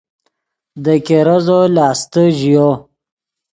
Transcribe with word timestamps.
دے 0.83 0.93
ګیرزو 1.07 1.59
لاستے 1.75 2.23
ژیو 2.37 2.69